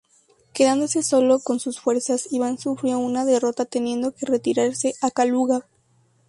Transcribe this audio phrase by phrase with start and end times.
[0.53, 5.67] Quedándose sólo con sus fuerzas, Iván sufrió una derrota teniendo que retirarse a Kaluga.